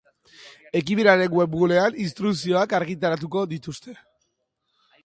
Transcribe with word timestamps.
Ekimenaren 0.79 1.35
webgunean 1.41 1.99
instrukzioak 2.07 2.75
argitaratuko 2.81 3.47
dituzte. 3.55 3.97